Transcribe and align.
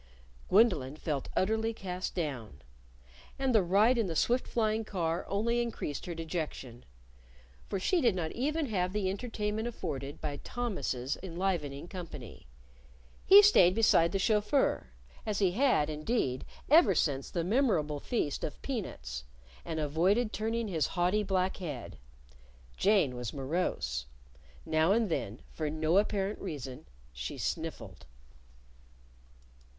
Gwendolyn 0.49 0.95
felt 0.95 1.29
utterly 1.37 1.75
cast 1.75 2.15
down. 2.15 2.63
And 3.37 3.53
the 3.53 3.61
ride 3.61 3.99
in 3.99 4.07
the 4.07 4.15
swift 4.15 4.47
flying 4.47 4.83
car 4.83 5.27
only 5.27 5.61
increased 5.61 6.07
her 6.07 6.15
dejection. 6.15 6.85
For 7.69 7.79
she 7.79 8.01
did 8.01 8.15
not 8.15 8.31
even 8.31 8.65
have 8.65 8.93
the 8.93 9.11
entertainment 9.11 9.67
afforded 9.67 10.19
by 10.19 10.37
Thomas's 10.37 11.19
enlivening 11.21 11.87
company. 11.87 12.47
He 13.27 13.43
stayed 13.43 13.75
beside 13.75 14.11
the 14.11 14.17
chauffeur 14.17 14.89
as 15.23 15.37
he 15.37 15.51
had, 15.51 15.87
indeed, 15.87 16.45
ever 16.67 16.95
since 16.95 17.29
the 17.29 17.43
memorable 17.43 17.99
feast 17.99 18.43
of 18.43 18.59
peanuts 18.63 19.23
and 19.63 19.79
avoided 19.79 20.33
turning 20.33 20.67
his 20.67 20.87
haughty 20.97 21.21
black 21.21 21.57
head. 21.57 21.99
Jane 22.75 23.15
was 23.15 23.33
morose. 23.33 24.07
Now 24.65 24.93
and 24.93 25.09
then, 25.09 25.43
for 25.51 25.69
no 25.69 25.99
apparent 25.99 26.39
reason, 26.39 26.87
she 27.13 27.37
sniffled. 27.37 28.07